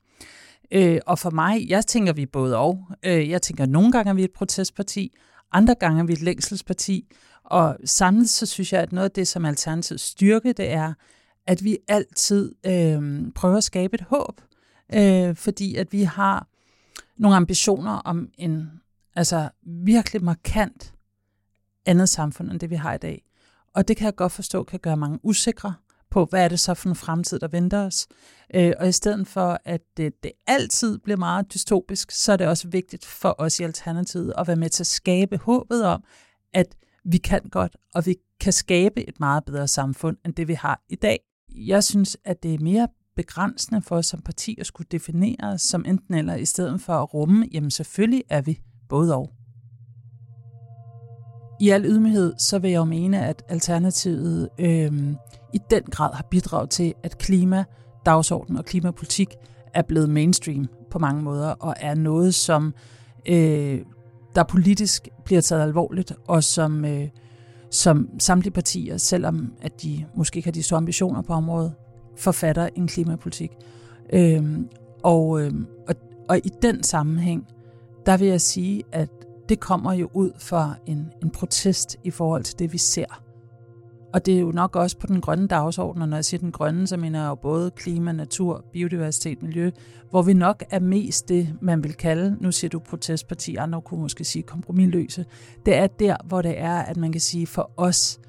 Øh, 0.73 1.01
og 1.07 1.19
for 1.19 1.31
mig, 1.31 1.69
jeg 1.69 1.87
tænker 1.87 2.13
vi 2.13 2.27
både 2.27 2.57
og. 2.57 2.87
jeg 3.03 3.43
tænker, 3.43 3.65
at 3.65 3.71
nogle 3.71 3.93
gange 3.93 4.11
er 4.11 4.15
vi 4.15 4.25
et 4.25 4.33
protestparti, 4.33 5.13
andre 5.55 5.75
gange 5.75 6.01
er 6.01 6.05
vi 6.05 6.13
et 6.13 6.23
længselsparti. 6.23 7.07
Og 7.45 7.77
samlet 7.85 8.31
så 8.31 8.47
synes 8.47 8.73
jeg, 8.73 8.81
at 8.81 8.93
noget 8.93 9.05
af 9.05 9.11
det, 9.11 9.29
som 9.29 9.45
Alternativets 9.45 10.05
styrke, 10.05 10.53
det 10.53 10.71
er, 10.71 10.93
at 11.47 11.65
vi 11.65 11.79
altid 11.89 12.55
øh, 12.67 13.33
prøver 13.35 13.57
at 13.57 13.65
skabe 13.65 13.95
et 13.95 14.01
håb, 14.01 14.41
øh, 14.95 15.37
fordi 15.37 15.75
at 15.75 15.93
vi 15.93 16.03
har 16.03 16.49
nogle 17.17 17.37
ambitioner 17.37 17.93
om 17.93 18.29
en 18.39 18.71
altså 19.17 19.49
virkelig 19.67 20.25
markant 20.25 20.95
andet 21.87 22.09
samfund, 22.09 22.51
end 22.51 22.61
det 22.61 22.71
vi 22.71 22.75
har 22.75 22.95
i 22.95 22.99
dag. 22.99 23.23
Og 23.75 23.89
det 23.89 23.97
kan 23.97 24.05
jeg 24.05 24.15
godt 24.15 24.33
forstå 24.33 24.63
kan 24.63 24.81
gøre 24.81 24.97
mange 24.97 25.19
usikre 25.23 25.75
på, 26.11 26.25
hvad 26.25 26.45
er 26.45 26.49
det 26.49 26.61
så 26.61 26.75
for 26.75 26.89
en 26.89 26.95
fremtid, 26.95 27.39
der 27.39 27.49
venter 27.49 27.87
os. 27.87 28.07
Øh, 28.55 28.73
og 28.79 28.89
i 28.89 28.93
stedet 28.93 29.29
for, 29.29 29.59
at 29.65 29.81
det, 29.97 30.23
det 30.23 30.33
altid 30.47 30.99
bliver 30.99 31.17
meget 31.17 31.55
dystopisk, 31.55 32.11
så 32.11 32.33
er 32.33 32.37
det 32.37 32.47
også 32.47 32.69
vigtigt 32.69 33.05
for 33.05 33.35
os 33.39 33.61
i 33.61 33.63
Alternativet 33.63 34.33
at 34.39 34.47
være 34.47 34.57
med 34.57 34.71
til 34.71 34.83
at 34.83 34.87
skabe 34.87 35.37
håbet 35.37 35.85
om, 35.85 36.05
at 36.53 36.77
vi 37.05 37.19
kan 37.19 37.41
godt, 37.51 37.77
og 37.95 38.07
vi 38.07 38.17
kan 38.41 38.53
skabe 38.53 39.09
et 39.09 39.21
meget 39.21 39.45
bedre 39.45 39.69
samfund, 39.69 40.17
end 40.25 40.35
det 40.35 40.49
vi 40.49 40.55
har 40.55 40.83
i 40.89 40.95
dag 40.95 41.19
jeg 41.55 41.85
synes, 41.85 42.17
at 42.25 42.43
det 42.43 42.55
er 42.55 42.59
mere 42.59 42.89
begrænsende 43.17 43.83
for 43.83 43.97
os 43.97 44.07
som 44.07 44.21
parti 44.21 44.57
at 44.61 44.67
skulle 44.67 44.89
definere 44.93 45.53
os 45.53 45.63
som 45.63 45.85
enten 45.89 46.15
eller, 46.15 46.35
i 46.35 46.45
stedet 46.45 46.81
for 46.81 46.93
at 46.93 47.15
rumme, 47.15 47.49
jamen 47.53 47.71
selvfølgelig 47.71 48.25
er 48.29 48.41
vi 48.41 48.61
både 48.89 49.17
og. 49.17 49.31
I 51.61 51.69
al 51.69 51.85
ydmyghed, 51.85 52.35
så 52.39 52.59
vil 52.59 52.71
jeg 52.71 52.79
jo 52.79 52.85
mene, 52.85 53.27
at 53.27 53.43
Alternativet 53.49 54.49
øh, 54.59 54.93
i 55.55 55.59
den 55.71 55.83
grad 55.83 56.15
har 56.15 56.27
bidraget 56.31 56.71
til, 56.71 56.95
at 57.03 57.19
klima, 57.19 57.65
dagsorden 58.07 58.57
og 58.57 58.65
klimapolitik 58.65 59.29
er 59.75 59.83
blevet 59.83 60.11
mainstream 60.11 60.69
på 60.91 60.99
mange 60.99 61.23
måder, 61.23 61.49
og 61.49 61.75
er 61.81 61.95
noget, 61.95 62.35
som 62.35 62.75
øh, 63.29 63.81
der 64.35 64.43
politisk 64.43 65.09
bliver 65.25 65.41
taget 65.41 65.63
alvorligt, 65.63 66.13
og 66.29 66.45
som, 66.45 66.85
øh, 66.85 67.09
som 67.75 68.09
samtlige 68.19 68.53
partier, 68.53 68.97
selvom 68.97 69.53
at 69.63 69.83
de 69.83 70.05
måske 70.15 70.37
ikke 70.37 70.47
har 70.47 70.53
de 70.53 70.63
store 70.63 70.77
ambitioner 70.77 71.23
på 71.23 71.33
området, 71.33 71.75
forfatter 72.17 72.69
en 72.77 72.87
klimapolitik. 72.87 73.53
Øhm, 74.13 74.69
og, 75.03 75.41
øhm, 75.41 75.67
og, 75.89 75.95
og 76.29 76.39
i 76.39 76.51
den 76.63 76.83
sammenhæng, 76.83 77.47
der 78.07 78.17
vil 78.17 78.29
jeg 78.29 78.41
sige, 78.41 78.83
at 78.93 79.09
det 79.49 79.61
kommer 79.61 79.93
jo 79.93 80.09
ud 80.13 80.31
fra 80.39 80.75
en, 80.87 81.13
en 81.23 81.31
protest 81.31 81.97
i 82.05 82.11
forhold 82.11 82.45
til 82.45 82.59
det, 82.59 82.73
vi 82.73 82.79
ser. 82.79 83.24
Og 84.15 84.27
det 84.27 84.35
er 84.35 84.41
jo 84.41 84.53
nok 84.53 84.77
også 84.77 84.99
på 84.99 85.07
den 85.07 85.21
grønne 85.21 85.47
dagsorden, 85.47 86.03
og 86.03 86.09
når 86.09 86.17
jeg 86.17 86.25
siger 86.25 86.41
den 86.41 86.53
grønne, 86.53 86.87
så 86.87 86.97
mener 86.97 87.21
jeg 87.21 87.29
jo 87.29 87.35
både 87.35 87.71
klima, 87.71 88.13
natur, 88.13 88.65
biodiversitet, 88.73 89.43
miljø, 89.43 89.71
hvor 90.11 90.23
vi 90.23 90.33
nok 90.33 90.65
er 90.71 90.81
mest 90.81 91.29
det, 91.29 91.55
man 91.63 91.85
vil 91.85 91.95
kalde, 91.95 92.37
nu 92.41 92.53
siger 92.53 92.69
du 92.69 92.79
protestparti, 92.79 93.57
andre 93.57 93.83
kunne 93.83 94.01
måske 94.01 94.25
sige 94.25 94.43
kompromilløse. 94.43 95.25
Det 95.67 95.77
er 95.77 95.87
der, 95.87 96.17
hvor 96.25 96.43
det 96.43 96.61
er, 96.61 96.75
at 96.75 96.97
man 96.97 97.13
kan 97.13 97.21
sige, 97.21 97.47
for 97.47 97.71
os 97.77 98.21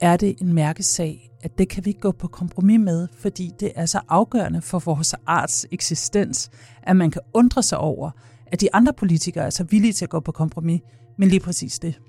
er 0.00 0.16
det 0.16 0.38
en 0.40 0.52
mærkesag, 0.52 1.30
at 1.42 1.58
det 1.58 1.68
kan 1.68 1.84
vi 1.84 1.90
ikke 1.90 2.00
gå 2.00 2.12
på 2.12 2.28
kompromis 2.28 2.80
med, 2.80 3.08
fordi 3.18 3.50
det 3.60 3.72
er 3.74 3.86
så 3.86 4.00
afgørende 4.08 4.62
for 4.62 4.78
vores 4.78 5.14
arts 5.26 5.66
eksistens, 5.70 6.50
at 6.82 6.96
man 6.96 7.10
kan 7.10 7.22
undre 7.34 7.62
sig 7.62 7.78
over, 7.78 8.10
at 8.46 8.60
de 8.60 8.74
andre 8.74 8.92
politikere 8.92 9.44
er 9.44 9.50
så 9.50 9.64
villige 9.64 9.92
til 9.92 10.04
at 10.04 10.10
gå 10.10 10.20
på 10.20 10.32
kompromis 10.32 10.80
men 11.20 11.28
lige 11.28 11.40
præcis 11.40 11.78
det. 11.78 12.00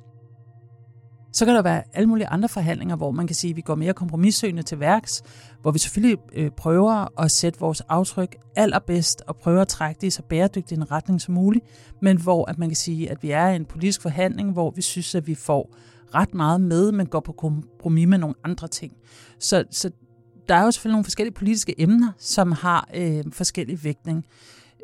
Så 1.34 1.46
kan 1.46 1.56
der 1.56 1.62
være 1.62 1.84
alle 1.94 2.08
mulige 2.08 2.28
andre 2.28 2.50
forhandlinger, 2.50 2.96
hvor 2.96 3.12
man 3.12 3.28
kan 3.28 3.36
sige, 3.36 3.52
at 3.52 3.58
vi 3.58 3.62
går 3.62 3.76
mere 3.76 3.94
kompromissøgende 3.94 4.64
til 4.64 4.80
værks, 4.80 5.24
hvor 5.62 5.72
vi 5.72 5.80
selvfølgelig 5.80 6.18
øh, 6.34 6.52
prøver 6.52 7.22
at 7.22 7.32
sætte 7.32 7.60
vores 7.60 7.82
aftryk 7.82 8.36
allerbedst 8.56 9.22
og 9.28 9.36
prøver 9.36 9.62
at 9.62 9.68
trække 9.68 10.02
det 10.02 10.08
i 10.08 10.10
så 10.10 10.22
bæredygtig 10.22 10.76
en 10.76 10.92
retning 10.92 11.22
som 11.22 11.34
muligt, 11.34 11.66
men 12.02 12.22
hvor 12.22 12.50
at 12.50 12.58
man 12.58 12.70
kan 12.70 12.76
sige, 12.76 13.12
at 13.12 13.24
vi 13.24 13.32
er 13.32 13.48
i 13.48 13.56
en 13.56 13.66
politisk 13.66 14.02
forhandling, 14.02 14.52
hvor 14.52 14.72
vi 14.72 14.82
synes, 14.82 15.16
at 15.16 15.28
vi 15.28 15.36
får 15.36 15.76
ret 16.16 16.34
meget 16.34 16.62
med, 16.62 16.92
men 16.92 17.08
går 17.08 17.20
på 17.20 17.32
kompromis 17.32 18.08
med 18.08 18.18
nogle 18.18 18.36
andre 18.44 18.68
ting. 18.68 18.94
Så, 19.40 19.64
så 19.72 19.92
der 20.50 20.56
er 20.56 20.64
jo 20.64 20.72
selvfølgelig 20.72 20.94
nogle 20.94 21.04
forskellige 21.04 21.34
politiske 21.34 21.82
emner, 21.82 22.12
som 22.18 22.52
har 22.52 22.90
øh, 22.94 23.24
forskellig 23.32 23.84
vægtning. 23.84 24.26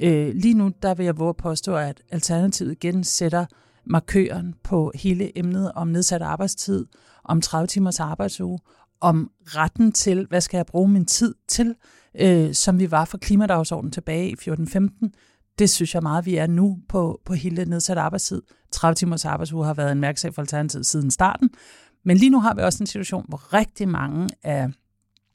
Øh, 0.02 0.36
lige 0.36 0.54
nu, 0.54 0.72
der 0.82 0.94
vil 0.94 1.04
jeg 1.04 1.18
våge 1.18 1.30
at 1.30 1.38
påstå, 1.38 1.76
at 1.76 2.02
Alternativet 2.12 2.72
igen 2.72 3.04
sætter 3.04 3.46
markøren 3.90 4.56
på 4.64 4.92
hele 4.96 5.38
emnet 5.38 5.72
om 5.72 5.88
nedsat 5.88 6.22
arbejdstid, 6.22 6.86
om 7.24 7.42
30 7.42 7.68
timers 7.68 8.00
arbejdsuge, 8.00 8.60
om 9.02 9.32
retten 9.46 9.92
til, 9.92 10.26
hvad 10.30 10.42
skal 10.42 10.58
jeg 10.58 10.66
bruge 10.66 10.90
min 10.90 11.06
tid 11.06 11.36
til, 11.48 11.76
øh, 12.22 12.54
som 12.54 12.80
vi 12.80 12.92
var 12.92 13.06
for 13.06 13.18
klimadagsordenen 13.18 13.92
tilbage 13.92 14.30
i 14.30 14.36
14-15. 14.42 15.10
Det 15.60 15.70
synes 15.70 15.96
jeg 15.96 16.04
meget, 16.04 16.26
vi 16.26 16.36
er 16.36 16.48
nu 16.48 16.80
på, 16.90 17.22
på 17.26 17.34
hele 17.34 17.66
nedsat 17.66 17.98
arbejdstid. 17.98 18.42
30 18.72 18.96
timers 18.96 19.26
arbejdsuge 19.26 19.66
har 19.66 19.74
været 19.74 19.92
en 19.92 20.00
mærkesag 20.00 20.34
for 20.34 20.42
Alternativet 20.42 20.86
siden 20.86 21.12
starten. 21.12 21.50
Men 22.06 22.18
lige 22.18 22.30
nu 22.30 22.40
har 22.40 22.54
vi 22.54 22.62
også 22.62 22.84
en 22.84 22.88
situation, 22.88 23.26
hvor 23.28 23.54
rigtig 23.54 23.90
mange 23.90 24.30
af 24.44 24.70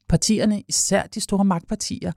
partierne, 0.09 0.63
især 0.67 1.03
de 1.03 1.19
store 1.19 1.45
magtpartier, 1.45 2.11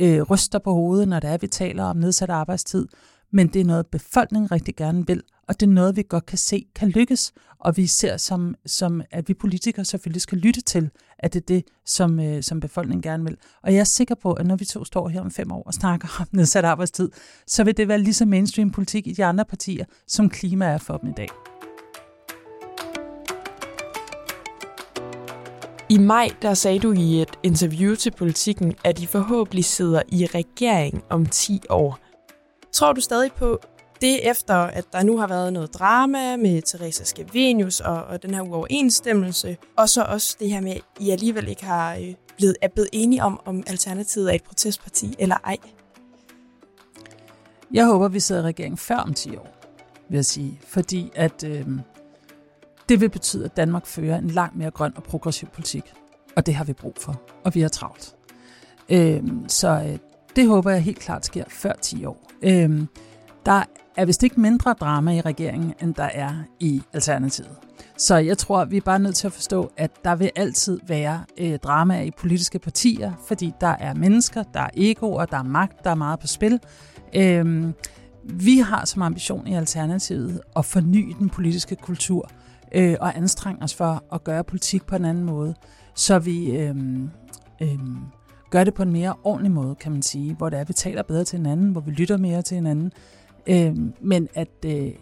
øh, 0.00 0.22
ryster 0.22 0.58
på 0.58 0.72
hovedet, 0.72 1.08
når 1.08 1.20
det 1.20 1.30
er, 1.30 1.38
vi 1.38 1.46
taler 1.46 1.84
om 1.84 1.96
nedsat 1.96 2.30
arbejdstid. 2.30 2.86
Men 3.30 3.46
det 3.46 3.60
er 3.60 3.64
noget, 3.64 3.86
befolkningen 3.86 4.52
rigtig 4.52 4.76
gerne 4.76 5.06
vil, 5.06 5.22
og 5.48 5.60
det 5.60 5.66
er 5.66 5.70
noget, 5.70 5.96
vi 5.96 6.04
godt 6.08 6.26
kan 6.26 6.38
se 6.38 6.66
kan 6.74 6.88
lykkes. 6.88 7.32
Og 7.58 7.76
vi 7.76 7.86
ser 7.86 8.16
som, 8.16 8.54
som 8.66 9.02
at 9.10 9.28
vi 9.28 9.34
politikere 9.34 9.84
selvfølgelig 9.84 10.22
skal 10.22 10.38
lytte 10.38 10.60
til, 10.60 10.90
at 11.18 11.34
det 11.34 11.40
er 11.40 11.46
det, 11.46 11.64
som, 11.84 12.20
øh, 12.20 12.42
som 12.42 12.60
befolkningen 12.60 13.02
gerne 13.02 13.24
vil. 13.24 13.36
Og 13.62 13.72
jeg 13.72 13.80
er 13.80 13.84
sikker 13.84 14.14
på, 14.14 14.32
at 14.32 14.46
når 14.46 14.56
vi 14.56 14.64
to 14.64 14.84
står 14.84 15.08
her 15.08 15.20
om 15.20 15.30
fem 15.30 15.52
år 15.52 15.62
og 15.62 15.74
snakker 15.74 16.08
om 16.20 16.26
nedsat 16.32 16.64
arbejdstid, 16.64 17.10
så 17.46 17.64
vil 17.64 17.76
det 17.76 17.88
være 17.88 17.98
lige 17.98 18.14
så 18.14 18.26
mainstream 18.26 18.70
politik 18.70 19.06
i 19.06 19.12
de 19.12 19.24
andre 19.24 19.44
partier, 19.44 19.84
som 20.06 20.28
klima 20.28 20.64
er 20.64 20.78
for 20.78 20.96
dem 20.96 21.10
i 21.10 21.12
dag. 21.16 21.28
I 25.88 25.98
maj 25.98 26.28
der 26.42 26.54
sagde 26.54 26.78
du 26.78 26.92
i 26.92 27.22
et 27.22 27.30
interview 27.42 27.94
til 27.94 28.10
politikken, 28.10 28.74
at 28.84 29.00
I 29.00 29.06
forhåbentlig 29.06 29.64
sidder 29.64 30.02
i 30.08 30.26
regering 30.26 31.04
om 31.10 31.26
10 31.26 31.60
år. 31.70 32.05
Tror 32.76 32.92
du 32.92 33.00
stadig 33.00 33.32
på 33.32 33.60
det 34.00 34.30
efter, 34.30 34.54
at 34.54 34.84
der 34.92 35.02
nu 35.02 35.18
har 35.18 35.26
været 35.26 35.52
noget 35.52 35.74
drama 35.74 36.36
med 36.36 36.62
Teresa 36.62 37.04
Scavenius 37.04 37.80
og, 37.80 38.04
og 38.04 38.22
den 38.22 38.34
her 38.34 38.40
uoverensstemmelse, 38.40 39.56
og 39.76 39.88
så 39.88 40.02
også 40.02 40.36
det 40.40 40.50
her 40.50 40.60
med, 40.60 40.72
at 40.72 40.82
I 41.00 41.10
alligevel 41.10 41.48
ikke 41.48 41.64
har 41.64 41.94
øh, 41.94 42.14
blevet, 42.36 42.56
er 42.62 42.68
blevet 42.68 42.88
enige 42.92 43.22
om, 43.22 43.40
om 43.44 43.62
Alternativet 43.66 44.30
er 44.30 44.34
et 44.34 44.42
protestparti 44.42 45.14
eller 45.18 45.36
ej? 45.44 45.56
Jeg 47.72 47.86
håber, 47.86 48.08
vi 48.08 48.20
sidder 48.20 48.42
i 48.42 48.44
regeringen 48.44 48.78
før 48.78 48.96
om 48.96 49.14
10 49.14 49.36
år, 49.36 49.56
vil 50.08 50.16
jeg 50.16 50.24
sige. 50.24 50.60
Fordi 50.66 51.12
at 51.14 51.44
øh, 51.44 51.66
det 52.88 53.00
vil 53.00 53.08
betyde, 53.10 53.44
at 53.44 53.56
Danmark 53.56 53.86
fører 53.86 54.18
en 54.18 54.30
langt 54.30 54.56
mere 54.56 54.70
grøn 54.70 54.92
og 54.96 55.02
progressiv 55.02 55.48
politik. 55.48 55.92
Og 56.36 56.46
det 56.46 56.54
har 56.54 56.64
vi 56.64 56.72
brug 56.72 56.94
for. 57.00 57.20
Og 57.44 57.54
vi 57.54 57.60
har 57.60 57.68
travlt. 57.68 58.16
Øh, 58.88 59.22
så 59.48 59.68
øh, 59.68 59.98
det 60.36 60.48
håber 60.48 60.70
jeg 60.70 60.82
helt 60.82 60.98
klart 60.98 61.26
sker 61.26 61.44
før 61.48 61.72
10 61.82 62.04
år. 62.04 62.30
Øhm, 62.42 62.88
der 63.46 63.62
er 63.96 64.04
vist 64.04 64.22
ikke 64.22 64.40
mindre 64.40 64.74
drama 64.80 65.12
i 65.16 65.20
regeringen, 65.20 65.74
end 65.82 65.94
der 65.94 66.08
er 66.14 66.34
i 66.60 66.82
Alternativet. 66.92 67.56
Så 67.98 68.16
jeg 68.16 68.38
tror, 68.38 68.64
vi 68.64 68.76
er 68.76 68.80
bare 68.80 68.98
nødt 68.98 69.16
til 69.16 69.26
at 69.26 69.32
forstå, 69.32 69.72
at 69.76 70.04
der 70.04 70.16
vil 70.16 70.30
altid 70.36 70.80
være 70.88 71.24
øh, 71.38 71.58
drama 71.58 72.02
i 72.02 72.10
politiske 72.10 72.58
partier, 72.58 73.12
fordi 73.26 73.52
der 73.60 73.76
er 73.80 73.94
mennesker, 73.94 74.42
der 74.42 74.60
er 74.60 74.70
egoer, 74.76 75.24
der 75.24 75.38
er 75.38 75.42
magt, 75.42 75.84
der 75.84 75.90
er 75.90 75.94
meget 75.94 76.20
på 76.20 76.26
spil. 76.26 76.60
Øhm, 77.16 77.74
vi 78.24 78.58
har 78.58 78.84
som 78.84 79.02
ambition 79.02 79.46
i 79.46 79.54
Alternativet 79.54 80.40
at 80.56 80.64
forny 80.64 81.16
den 81.18 81.30
politiske 81.30 81.76
kultur 81.76 82.30
øh, 82.74 82.96
og 83.00 83.16
anstrenge 83.16 83.62
os 83.62 83.74
for 83.74 84.04
at 84.12 84.24
gøre 84.24 84.44
politik 84.44 84.86
på 84.86 84.96
en 84.96 85.04
anden 85.04 85.24
måde, 85.24 85.54
så 85.94 86.18
vi 86.18 86.50
øh, 86.50 86.76
øh, 87.62 87.78
gør 88.50 88.64
det 88.64 88.74
på 88.74 88.82
en 88.82 88.92
mere 88.92 89.14
ordentlig 89.24 89.52
måde, 89.52 89.74
kan 89.74 89.92
man 89.92 90.02
sige, 90.02 90.34
hvor 90.34 90.48
det 90.48 90.56
er, 90.56 90.60
at 90.60 90.68
vi 90.68 90.72
taler 90.72 91.02
bedre 91.02 91.24
til 91.24 91.36
hinanden, 91.36 91.70
hvor 91.70 91.80
vi 91.80 91.90
lytter 91.90 92.16
mere 92.16 92.42
til 92.42 92.54
hinanden, 92.54 92.92
øh, 93.46 93.76
men 94.00 94.28
at 94.34 94.64
øh, 94.66 94.92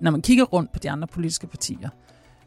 når 0.00 0.10
man 0.10 0.22
kigger 0.22 0.44
rundt 0.44 0.72
på 0.72 0.78
de 0.78 0.90
andre 0.90 1.08
politiske 1.08 1.46
partier, 1.46 1.88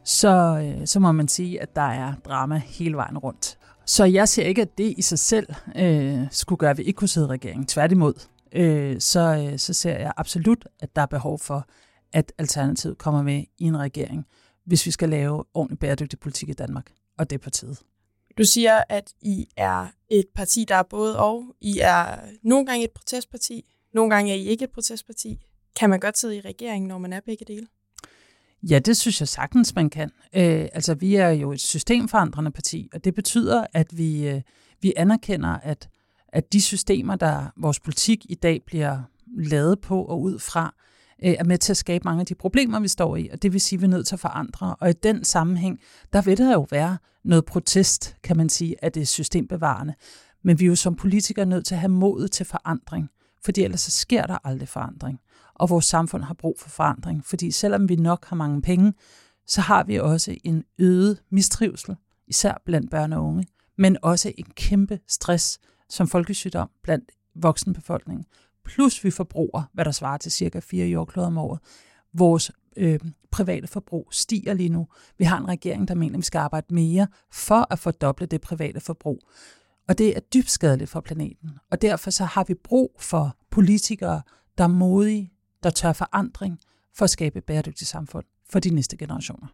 så, 0.04 0.64
øh, 0.64 0.88
så 0.88 1.00
må 1.00 1.12
man 1.12 1.28
sige, 1.28 1.62
at 1.62 1.76
der 1.76 1.82
er 1.82 2.14
drama 2.26 2.62
hele 2.66 2.96
vejen 2.96 3.18
rundt. 3.18 3.58
Så 3.86 4.06
jeg 4.06 4.30
ser 4.30 4.44
ikke, 4.44 4.62
at 4.62 4.78
det 4.78 4.94
i 4.98 5.02
sig 5.02 5.20
selv 5.20 5.48
øh, 5.76 6.28
skulle 6.32 6.58
gøre, 6.58 6.70
at 6.70 6.78
vi 6.78 6.84
ikke 6.84 6.98
kunne 6.98 7.08
sidde 7.08 7.28
i 7.28 7.30
regeringen. 7.30 7.66
Tværtimod, 7.66 8.14
øh, 8.52 8.96
så, 9.00 9.50
øh, 9.52 9.60
så 9.60 9.74
ser 9.74 9.98
jeg 9.98 10.14
absolut, 10.18 10.68
at 10.80 10.96
der 10.96 11.02
er 11.02 11.06
behov 11.06 11.40
for, 11.40 11.68
at 12.14 12.32
Alternativet 12.38 12.98
kommer 12.98 13.22
med 13.22 13.44
i 13.58 13.64
en 13.64 13.78
regering, 13.78 14.26
hvis 14.66 14.86
vi 14.86 14.92
skal 14.92 15.10
lave 15.10 15.44
ordentlig 15.54 15.80
bæredygtig 15.80 16.20
politik 16.20 16.50
i 16.50 16.54
Danmark. 16.54 16.92
Og 17.18 17.30
det 17.30 17.36
er 17.36 17.44
partiet. 17.44 17.80
Du 18.38 18.44
siger, 18.44 18.84
at 18.90 19.14
I 19.22 19.48
er 19.58 19.88
et 20.10 20.26
parti, 20.36 20.66
der 20.68 20.76
er 20.76 20.84
både 20.84 21.20
og. 21.20 21.56
I 21.62 21.80
er 21.82 22.20
nogle 22.44 22.66
gange 22.66 22.86
et 22.86 22.92
protestparti, 22.92 23.66
nogle 23.94 24.16
gange 24.16 24.32
er 24.32 24.36
I 24.36 24.44
ikke 24.46 24.64
et 24.64 24.72
protestparti. 24.72 25.40
Kan 25.80 25.90
man 25.90 26.00
godt 26.00 26.18
sidde 26.18 26.38
i 26.38 26.42
regeringen, 26.42 26.88
når 26.88 26.98
man 26.98 27.14
er 27.14 27.20
begge 27.26 27.46
dele? 27.48 27.68
Ja, 28.70 28.80
det 28.80 28.98
synes 28.98 29.20
jeg 29.20 29.28
sagtens, 29.28 29.76
man 29.76 29.90
kan. 29.90 30.12
Øh, 30.36 30.68
altså, 30.74 30.94
vi 30.94 31.16
er 31.16 31.30
jo 31.30 31.52
et 31.52 31.62
systemforandrende 31.62 32.52
parti, 32.52 32.90
og 32.94 33.04
det 33.04 33.16
betyder, 33.16 33.66
at 33.74 33.98
vi, 33.98 34.28
øh, 34.28 34.42
vi 34.82 34.94
anerkender, 34.98 35.50
at, 35.50 35.90
at 36.28 36.54
de 36.54 36.62
systemer, 36.62 37.16
der 37.16 37.46
vores 37.58 37.80
politik 37.80 38.26
i 38.30 38.36
dag 38.36 38.62
bliver 38.66 39.00
lavet 39.38 39.82
på 39.82 40.04
og 40.04 40.22
ud 40.22 40.40
fra, 40.40 40.74
øh, 40.78 40.86
Øh, 41.24 41.36
er 41.40 41.44
med 41.44 41.58
til 41.58 41.74
at 41.74 41.78
skabe 41.78 42.04
mange 42.06 42.20
af 42.20 42.26
de 42.26 42.36
problemer, 42.36 42.80
vi 42.80 42.88
står 42.88 43.16
i, 43.16 43.30
og 43.34 43.42
det 43.42 43.54
vil 43.54 43.62
sige, 43.62 43.78
at 43.78 43.82
vi 43.82 43.86
er 43.86 43.90
nødt 43.90 44.08
til 44.08 44.16
at 44.16 44.20
forandre. 44.20 44.76
Og 44.80 44.90
i 44.90 44.94
den 44.94 45.24
sammenhæng, 45.24 45.80
der 46.14 46.22
vil 46.22 46.38
der 46.38 46.54
jo 46.54 46.68
være 46.72 46.98
noget 47.24 47.46
protest, 47.46 48.16
kan 48.24 48.38
man 48.38 48.50
sige, 48.50 48.76
at 48.84 48.96
det 48.96 49.02
er 49.02 49.06
systembevarende. 49.06 49.94
Men 50.44 50.60
vi 50.60 50.66
er 50.66 50.70
jo 50.70 50.76
som 50.76 50.96
politikere 50.96 51.46
nødt 51.46 51.66
til 51.66 51.76
at 51.76 51.80
have 51.80 51.92
modet 51.92 52.32
til 52.32 52.46
forandring, 52.46 53.10
fordi 53.46 53.64
ellers 53.64 53.82
så 53.82 53.92
sker 53.92 54.24
der 54.24 54.38
aldrig 54.44 54.70
forandring. 54.70 55.20
Og 55.56 55.70
vores 55.70 55.86
samfund 55.86 56.24
har 56.24 56.34
brug 56.34 56.56
for 56.60 56.70
forandring, 56.70 57.26
fordi 57.26 57.52
selvom 57.52 57.90
vi 57.90 57.96
nok 57.96 58.26
har 58.26 58.36
mange 58.36 58.62
penge, 58.62 58.94
så 59.48 59.62
har 59.62 59.84
vi 59.84 60.00
også 60.00 60.36
en 60.44 60.64
øget 60.80 61.22
mistrivsel, 61.30 61.96
især 62.28 62.62
blandt 62.66 62.92
børn 62.92 63.14
og 63.14 63.24
unge, 63.24 63.48
men 63.78 63.98
også 64.02 64.32
en 64.38 64.46
kæmpe 64.56 65.00
stress 65.08 65.60
som 65.90 66.08
folkesygdom 66.08 66.70
blandt 66.84 67.12
voksenbefolkningen 67.36 68.26
plus 68.66 69.04
vi 69.04 69.12
forbruger, 69.12 69.70
hvad 69.74 69.86
der 69.86 69.92
svarer 69.92 70.18
til 70.18 70.32
cirka 70.32 70.60
fire 70.60 70.88
jordkloder 70.88 71.28
om 71.28 71.38
året. 71.38 71.60
Vores 72.14 72.52
øh, 72.78 73.00
private 73.32 73.68
forbrug 73.68 74.08
stiger 74.12 74.54
lige 74.54 74.70
nu. 74.70 74.88
Vi 75.18 75.24
har 75.24 75.38
en 75.38 75.48
regering, 75.48 75.88
der 75.88 75.96
mener, 75.96 76.14
at 76.14 76.18
vi 76.18 76.26
skal 76.26 76.40
arbejde 76.40 76.74
mere 76.74 77.08
for 77.32 77.68
at 77.74 77.80
fordoble 77.80 78.26
det 78.26 78.42
private 78.42 78.80
forbrug. 78.80 79.20
Og 79.88 79.98
det 79.98 80.16
er 80.16 80.20
dybt 80.20 80.52
skadeligt 80.52 80.90
for 80.90 81.02
planeten. 81.02 81.50
Og 81.72 81.82
derfor 81.82 82.12
så 82.12 82.26
har 82.26 82.44
vi 82.44 82.54
brug 82.54 82.96
for 83.00 83.38
politikere, 83.52 84.22
der 84.58 84.64
er 84.64 84.68
modige, 84.68 85.32
der 85.64 85.70
tør 85.70 85.94
forandring 85.94 86.60
for 86.98 87.04
at 87.04 87.10
skabe 87.10 87.38
et 87.38 87.44
bæredygtigt 87.44 87.90
samfund 87.90 88.26
for 88.50 88.60
de 88.60 88.70
næste 88.70 88.98
generationer. 88.98 89.48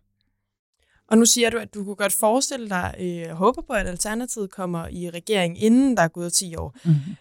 Og 1.08 1.18
nu 1.18 1.26
siger 1.26 1.50
du, 1.50 1.58
at 1.58 1.74
du 1.74 1.84
kunne 1.84 1.96
godt 1.96 2.14
forestille 2.20 2.70
dig, 2.70 2.96
øh, 3.00 3.36
håber 3.36 3.62
på, 3.62 3.74
at 3.74 3.88
Alternativet 3.88 4.52
kommer 4.52 4.88
i 4.88 5.10
regering, 5.10 5.64
inden 5.64 5.98
der 5.98 6.04
er 6.04 6.08
gået 6.08 6.34
10 6.34 6.56
år. 6.56 6.76
Mm-hmm. 6.86 7.16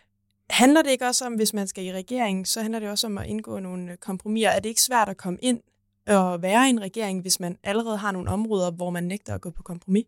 Handler 0.50 0.82
det 0.82 0.90
ikke 0.90 1.06
også 1.06 1.26
om, 1.26 1.34
hvis 1.34 1.54
man 1.54 1.66
skal 1.66 1.84
i 1.84 1.92
regering, 1.92 2.46
så 2.48 2.62
handler 2.62 2.80
det 2.80 2.88
også 2.88 3.06
om 3.06 3.18
at 3.18 3.26
indgå 3.26 3.58
nogle 3.58 3.92
øh, 3.92 3.96
kompromiser? 3.96 4.48
Er 4.48 4.60
det 4.60 4.68
ikke 4.68 4.82
svært 4.82 5.08
at 5.08 5.16
komme 5.16 5.38
ind 5.42 5.60
og 6.06 6.42
være 6.42 6.66
i 6.66 6.70
en 6.70 6.80
regering, 6.80 7.20
hvis 7.20 7.40
man 7.40 7.56
allerede 7.62 7.96
har 7.96 8.12
nogle 8.12 8.30
områder, 8.30 8.70
hvor 8.70 8.90
man 8.90 9.04
nægter 9.04 9.34
at 9.34 9.40
gå 9.40 9.50
på 9.50 9.62
kompromis? 9.62 10.06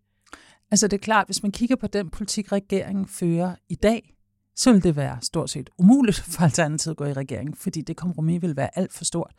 Altså 0.71 0.89
det 0.89 0.97
er 0.97 1.03
klart, 1.03 1.27
hvis 1.27 1.43
man 1.43 1.53
kigger 1.53 1.77
på 1.77 1.87
den 1.87 2.11
politik, 2.11 2.53
regeringen 2.53 3.07
fører 3.07 3.55
i 3.69 3.75
dag, 3.75 4.15
så 4.57 4.73
vil 4.73 4.83
det 4.83 4.97
være 4.97 5.19
stort 5.23 5.51
set 5.51 5.71
umuligt 5.79 6.17
for 6.33 6.43
Alternativet 6.43 6.95
at 6.95 6.97
gå 6.97 7.05
i 7.05 7.13
regering, 7.13 7.59
fordi 7.59 7.81
det 7.81 7.97
kompromis 7.97 8.43
vil 8.43 8.57
være 8.57 8.79
alt 8.79 8.93
for 8.93 9.05
stort. 9.05 9.33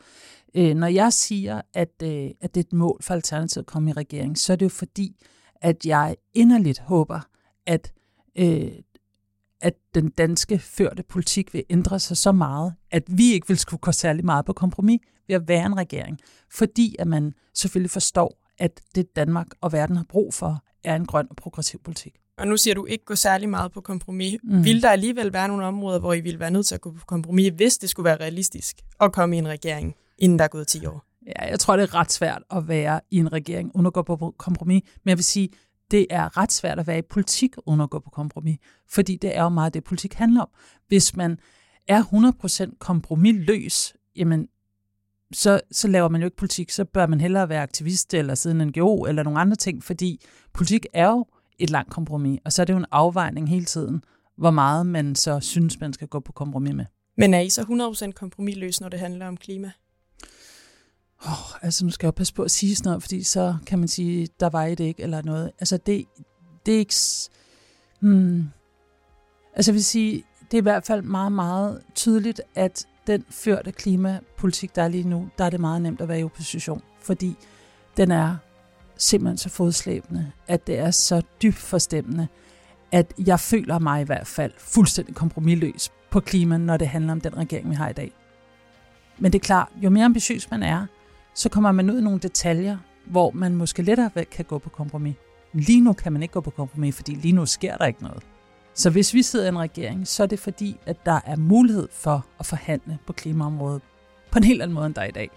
Øh, 0.54 0.74
når 0.74 0.86
jeg 0.86 1.12
siger, 1.12 1.60
at, 1.74 2.02
øh, 2.02 2.30
at 2.40 2.54
det 2.54 2.60
er 2.60 2.64
et 2.64 2.72
mål 2.72 2.98
for 3.02 3.14
Alternativet 3.14 3.62
at 3.62 3.66
komme 3.66 3.90
i 3.90 3.92
regering, 3.92 4.38
så 4.38 4.52
er 4.52 4.56
det 4.56 4.64
jo 4.64 4.68
fordi, 4.68 5.16
at 5.60 5.86
jeg 5.86 6.16
inderligt 6.34 6.78
håber, 6.78 7.20
at, 7.66 7.92
øh, 8.38 8.72
at 9.64 9.74
den 9.94 10.08
danske 10.08 10.58
førte 10.58 11.02
politik 11.02 11.54
vil 11.54 11.64
ændre 11.70 12.00
sig 12.00 12.16
så 12.16 12.32
meget, 12.32 12.74
at 12.90 13.02
vi 13.08 13.32
ikke 13.32 13.48
vil 13.48 13.58
skulle 13.58 13.80
gå 13.80 13.92
særlig 13.92 14.24
meget 14.24 14.44
på 14.44 14.52
kompromis 14.52 15.00
ved 15.28 15.36
at 15.36 15.48
være 15.48 15.66
en 15.66 15.76
regering. 15.76 16.18
Fordi 16.50 16.96
at 16.98 17.06
man 17.06 17.32
selvfølgelig 17.54 17.90
forstår, 17.90 18.40
at 18.58 18.80
det 18.94 19.16
Danmark 19.16 19.46
og 19.60 19.72
verden 19.72 19.96
har 19.96 20.04
brug 20.08 20.34
for, 20.34 20.64
er 20.84 20.96
en 20.96 21.06
grøn 21.06 21.26
og 21.30 21.36
progressiv 21.36 21.80
politik. 21.84 22.14
Og 22.38 22.46
nu 22.48 22.56
siger 22.56 22.74
du 22.74 22.84
ikke 22.86 23.04
gå 23.04 23.14
særlig 23.14 23.48
meget 23.48 23.72
på 23.72 23.80
kompromis. 23.80 24.36
Mm. 24.42 24.64
Vil 24.64 24.82
der 24.82 24.90
alligevel 24.90 25.32
være 25.32 25.48
nogle 25.48 25.64
områder, 25.64 25.98
hvor 25.98 26.12
I 26.12 26.20
vil 26.20 26.40
være 26.40 26.50
nødt 26.50 26.66
til 26.66 26.74
at 26.74 26.80
gå 26.80 26.92
på 26.92 27.04
kompromis, 27.06 27.52
hvis 27.56 27.78
det 27.78 27.90
skulle 27.90 28.04
være 28.04 28.16
realistisk 28.16 28.76
at 29.00 29.12
komme 29.12 29.36
i 29.36 29.38
en 29.38 29.48
regering, 29.48 29.94
inden 30.18 30.38
der 30.38 30.44
er 30.44 30.48
gået 30.48 30.66
10 30.66 30.86
år? 30.86 31.04
Ja, 31.26 31.48
jeg 31.50 31.60
tror, 31.60 31.76
det 31.76 31.82
er 31.82 31.94
ret 31.94 32.12
svært 32.12 32.42
at 32.50 32.68
være 32.68 33.00
i 33.10 33.16
en 33.16 33.32
regering 33.32 33.70
uden 33.74 33.86
at 33.86 33.92
gå 33.92 34.02
på 34.02 34.34
kompromis. 34.38 34.82
Men 35.04 35.08
jeg 35.08 35.18
vil 35.18 35.24
sige, 35.24 35.48
det 35.94 36.06
er 36.10 36.36
ret 36.36 36.52
svært 36.52 36.78
at 36.78 36.86
være 36.86 36.98
i 36.98 37.02
politik 37.02 37.54
uden 37.66 37.80
at 37.80 37.90
gå 37.90 37.98
på 37.98 38.10
kompromis. 38.10 38.58
Fordi 38.88 39.16
det 39.16 39.36
er 39.36 39.42
jo 39.42 39.48
meget 39.48 39.74
det, 39.74 39.84
politik 39.84 40.14
handler 40.14 40.40
om. 40.40 40.48
Hvis 40.88 41.16
man 41.16 41.38
er 41.88 42.02
100% 42.72 42.76
kompromisløs, 42.78 43.94
jamen 44.16 44.48
så, 45.32 45.60
så 45.70 45.88
laver 45.88 46.08
man 46.08 46.20
jo 46.20 46.24
ikke 46.24 46.36
politik, 46.36 46.70
så 46.70 46.84
bør 46.84 47.06
man 47.06 47.20
hellere 47.20 47.48
være 47.48 47.62
aktivist 47.62 48.14
eller 48.14 48.34
sidde 48.34 48.62
en 48.62 48.68
NGO 48.68 49.04
eller 49.04 49.22
nogle 49.22 49.40
andre 49.40 49.56
ting, 49.56 49.84
fordi 49.84 50.20
politik 50.52 50.86
er 50.92 51.10
jo 51.10 51.26
et 51.58 51.70
langt 51.70 51.90
kompromis, 51.90 52.40
og 52.44 52.52
så 52.52 52.62
er 52.62 52.66
det 52.66 52.72
jo 52.72 52.78
en 52.78 52.86
afvejning 52.90 53.48
hele 53.48 53.64
tiden, 53.64 54.02
hvor 54.36 54.50
meget 54.50 54.86
man 54.86 55.14
så 55.14 55.40
synes, 55.40 55.80
man 55.80 55.92
skal 55.92 56.08
gå 56.08 56.20
på 56.20 56.32
kompromis 56.32 56.74
med. 56.74 56.84
Men 57.16 57.34
er 57.34 57.40
I 57.40 57.48
så 57.48 57.62
100% 58.08 58.12
kompromisløs, 58.12 58.80
når 58.80 58.88
det 58.88 59.00
handler 59.00 59.26
om 59.26 59.36
klima? 59.36 59.72
Oh, 61.26 61.64
altså 61.64 61.84
nu 61.84 61.90
skal 61.90 62.06
jeg 62.06 62.14
passe 62.14 62.34
på 62.34 62.42
at 62.42 62.50
sige 62.50 62.76
sådan 62.76 62.88
noget, 62.88 63.02
fordi 63.02 63.22
så 63.22 63.56
kan 63.66 63.78
man 63.78 63.88
sige, 63.88 64.28
der 64.40 64.48
var 64.48 64.66
det 64.66 64.80
ikke, 64.80 65.02
eller 65.02 65.22
noget. 65.22 65.50
Altså 65.60 65.76
det, 65.76 66.04
det 66.66 66.74
er 66.74 66.78
ikke... 66.78 66.94
Hmm, 68.00 68.44
altså 69.54 69.70
jeg 69.70 69.74
vil 69.74 69.84
sige, 69.84 70.24
det 70.50 70.54
er 70.54 70.62
i 70.62 70.62
hvert 70.62 70.86
fald 70.86 71.02
meget, 71.02 71.32
meget 71.32 71.82
tydeligt, 71.94 72.40
at 72.54 72.86
den 73.06 73.24
førte 73.30 73.72
klimapolitik, 73.72 74.76
der 74.76 74.82
er 74.82 74.88
lige 74.88 75.08
nu, 75.08 75.28
der 75.38 75.44
er 75.44 75.50
det 75.50 75.60
meget 75.60 75.82
nemt 75.82 76.00
at 76.00 76.08
være 76.08 76.20
i 76.20 76.24
opposition, 76.24 76.82
fordi 77.02 77.36
den 77.96 78.10
er 78.10 78.36
simpelthen 78.96 79.38
så 79.38 79.48
fodslæbende, 79.48 80.32
at 80.48 80.66
det 80.66 80.78
er 80.78 80.90
så 80.90 81.22
dybt 81.42 81.56
forstemmende, 81.56 82.28
at 82.92 83.12
jeg 83.26 83.40
føler 83.40 83.78
mig 83.78 84.00
i 84.00 84.04
hvert 84.04 84.26
fald 84.26 84.52
fuldstændig 84.58 85.14
kompromilløs 85.14 85.92
på 86.10 86.20
klima, 86.20 86.58
når 86.58 86.76
det 86.76 86.88
handler 86.88 87.12
om 87.12 87.20
den 87.20 87.36
regering, 87.36 87.70
vi 87.70 87.74
har 87.74 87.88
i 87.88 87.92
dag. 87.92 88.12
Men 89.18 89.32
det 89.32 89.38
er 89.38 89.44
klart, 89.44 89.68
jo 89.76 89.90
mere 89.90 90.04
ambitiøs 90.04 90.50
man 90.50 90.62
er, 90.62 90.86
så 91.34 91.48
kommer 91.48 91.72
man 91.72 91.90
ud 91.90 91.98
i 91.98 92.02
nogle 92.02 92.18
detaljer, 92.18 92.78
hvor 93.06 93.30
man 93.30 93.54
måske 93.54 93.82
lettere 93.82 94.24
kan 94.24 94.44
gå 94.44 94.58
på 94.58 94.68
kompromis. 94.70 95.14
Lige 95.52 95.80
nu 95.80 95.92
kan 95.92 96.12
man 96.12 96.22
ikke 96.22 96.32
gå 96.32 96.40
på 96.40 96.50
kompromis, 96.50 96.96
fordi 96.96 97.14
lige 97.14 97.32
nu 97.32 97.46
sker 97.46 97.76
der 97.76 97.86
ikke 97.86 98.02
noget. 98.02 98.22
Så 98.74 98.90
hvis 98.90 99.14
vi 99.14 99.22
sidder 99.22 99.44
i 99.44 99.48
en 99.48 99.58
regering, 99.58 100.08
så 100.08 100.22
er 100.22 100.26
det 100.26 100.38
fordi, 100.38 100.76
at 100.86 101.06
der 101.06 101.20
er 101.26 101.36
mulighed 101.36 101.88
for 101.92 102.26
at 102.38 102.46
forhandle 102.46 102.98
på 103.06 103.12
klimaområdet 103.12 103.82
på 104.30 104.38
en 104.38 104.44
helt 104.44 104.62
anden 104.62 104.74
måde, 104.74 104.86
end 104.86 104.94
der 104.94 105.02
er 105.02 105.06
i 105.06 105.10
dag. 105.10 105.30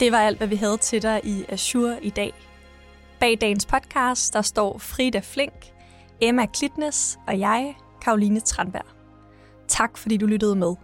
Det 0.00 0.12
var 0.12 0.18
alt, 0.18 0.38
hvad 0.38 0.48
vi 0.48 0.56
havde 0.56 0.76
til 0.76 1.02
dig 1.02 1.20
i 1.24 1.44
Azure 1.48 2.04
i 2.04 2.10
dag. 2.10 2.32
Bag 3.20 3.38
dagens 3.40 3.66
podcast, 3.66 4.34
der 4.34 4.42
står 4.42 4.78
Frida 4.78 5.20
Flink, 5.24 5.72
Emma 6.20 6.46
Klitnes 6.46 7.18
og 7.26 7.38
jeg, 7.38 7.76
Karoline 8.02 8.40
Tranberg. 8.40 8.86
Tak 9.68 9.98
fordi 9.98 10.16
du 10.16 10.26
lyttede 10.26 10.56
med. 10.56 10.74